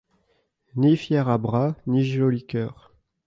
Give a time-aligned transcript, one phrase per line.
[0.75, 2.91] Ni fier-à-bras, ni joli cœur.